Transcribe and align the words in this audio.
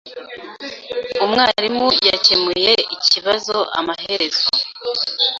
Umwarimu 1.25 1.87
yakemuye 2.07 2.73
ikibazo 2.95 3.57
amaherezo. 3.79 4.47